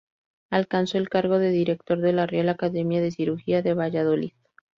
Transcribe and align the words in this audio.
Alcanzó 0.49 0.97
el 0.97 1.09
cargo 1.09 1.37
de 1.37 1.51
director 1.51 1.99
de 1.99 2.11
la 2.11 2.25
"Real 2.25 2.49
Academia 2.49 3.01
de 3.03 3.11
Cirugía" 3.11 3.61
de 3.61 3.75
Valladolid. 3.75 4.31